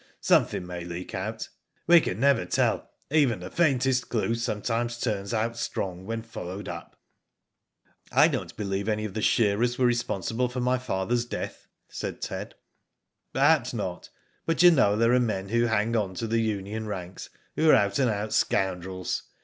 Something 0.19 0.65
may 0.65 0.83
leak 0.83 1.13
out. 1.13 1.47
We 1.85 1.99
never 1.99 2.41
can 2.41 2.49
tell, 2.51 2.89
even 3.11 3.39
the 3.41 3.51
faintest 3.51 4.05
Digitized 4.05 4.07
byGoogk 4.09 4.13
MUNDA, 4.13 4.27
47 4.27 4.27
clue 4.27 4.35
sometimes 4.41 4.99
turns 4.99 5.31
out 5.31 5.57
strong 5.57 6.05
when 6.07 6.23
followed 6.23 6.67
up."" 6.67 6.99
I 8.11 8.27
don't 8.27 8.57
believe 8.57 8.89
any 8.89 9.05
of 9.05 9.13
the 9.13 9.21
shearers 9.21 9.77
were 9.77 9.85
re 9.85 9.93
sponsible 9.93 10.49
for 10.49 10.59
my 10.59 10.79
father's 10.79 11.25
death/* 11.25 11.67
said 11.87 12.19
Ted. 12.19 12.55
"Perhaps 13.31 13.75
not; 13.75 14.09
but 14.47 14.63
you 14.63 14.71
know 14.71 14.95
there 14.97 15.13
are 15.13 15.19
men 15.19 15.49
who 15.49 15.67
hang 15.67 15.95
on 15.95 16.15
to 16.15 16.25
the 16.25 16.39
union 16.41 16.87
ranks 16.87 17.29
who 17.55 17.69
are 17.69 17.75
out 17.75 17.99
and 17.99 18.09
out 18.09 18.33
scoundrels. 18.33 19.21